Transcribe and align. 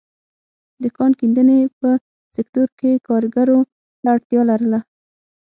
د 0.81 0.83
کان 0.97 1.11
کیندنې 1.19 1.59
په 1.79 1.89
سکتور 2.35 2.67
کې 2.79 2.91
کارګرو 3.07 3.59
ته 4.01 4.07
اړتیا 4.15 4.41
لرله. 4.51 4.79